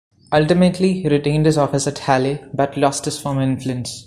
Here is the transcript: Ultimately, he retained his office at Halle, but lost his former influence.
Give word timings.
Ultimately, 0.33 0.93
he 0.99 1.07
retained 1.09 1.45
his 1.45 1.59
office 1.59 1.85
at 1.85 1.99
Halle, 1.99 2.43
but 2.55 2.75
lost 2.75 3.05
his 3.05 3.19
former 3.19 3.43
influence. 3.43 3.99